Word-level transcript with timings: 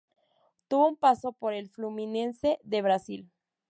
Tuvo 0.67 0.87
un 0.89 0.95
paso 0.95 1.31
por 1.31 1.53
el 1.53 1.69
Fluminense 1.69 2.57
de 2.63 2.81
Brasil. 2.81 3.29